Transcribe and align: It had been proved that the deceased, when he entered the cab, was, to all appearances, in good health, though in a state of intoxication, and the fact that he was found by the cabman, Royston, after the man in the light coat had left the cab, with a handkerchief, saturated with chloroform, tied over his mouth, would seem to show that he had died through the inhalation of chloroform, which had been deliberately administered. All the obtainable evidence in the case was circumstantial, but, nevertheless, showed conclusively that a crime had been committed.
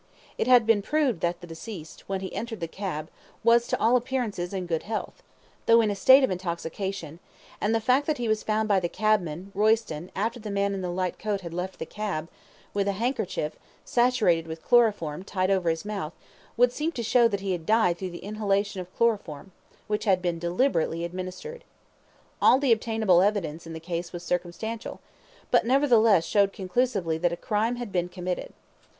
It 0.35 0.47
had 0.47 0.65
been 0.65 0.81
proved 0.81 1.19
that 1.19 1.41
the 1.41 1.45
deceased, 1.45 2.09
when 2.09 2.21
he 2.21 2.33
entered 2.33 2.59
the 2.59 2.67
cab, 2.67 3.11
was, 3.43 3.67
to 3.67 3.79
all 3.79 3.95
appearances, 3.95 4.51
in 4.51 4.65
good 4.65 4.81
health, 4.81 5.21
though 5.67 5.79
in 5.79 5.91
a 5.91 5.95
state 5.95 6.23
of 6.23 6.31
intoxication, 6.31 7.19
and 7.61 7.75
the 7.75 7.79
fact 7.79 8.07
that 8.07 8.17
he 8.17 8.27
was 8.27 8.41
found 8.41 8.67
by 8.67 8.79
the 8.79 8.89
cabman, 8.89 9.51
Royston, 9.53 10.09
after 10.15 10.39
the 10.39 10.49
man 10.49 10.73
in 10.73 10.81
the 10.81 10.89
light 10.89 11.19
coat 11.19 11.41
had 11.41 11.53
left 11.53 11.77
the 11.77 11.85
cab, 11.85 12.29
with 12.73 12.87
a 12.87 12.93
handkerchief, 12.93 13.57
saturated 13.85 14.47
with 14.47 14.63
chloroform, 14.63 15.21
tied 15.23 15.51
over 15.51 15.69
his 15.69 15.85
mouth, 15.85 16.13
would 16.57 16.71
seem 16.71 16.91
to 16.93 17.03
show 17.03 17.27
that 17.27 17.41
he 17.41 17.51
had 17.51 17.67
died 17.67 17.99
through 17.99 18.09
the 18.09 18.25
inhalation 18.25 18.81
of 18.81 18.91
chloroform, 18.95 19.51
which 19.85 20.05
had 20.05 20.19
been 20.19 20.39
deliberately 20.39 21.05
administered. 21.05 21.63
All 22.41 22.57
the 22.57 22.71
obtainable 22.71 23.21
evidence 23.21 23.67
in 23.67 23.73
the 23.73 23.79
case 23.79 24.11
was 24.11 24.23
circumstantial, 24.23 24.99
but, 25.51 25.63
nevertheless, 25.63 26.25
showed 26.25 26.53
conclusively 26.53 27.19
that 27.19 27.31
a 27.31 27.37
crime 27.37 27.75
had 27.75 27.91
been 27.91 28.09
committed. 28.09 28.53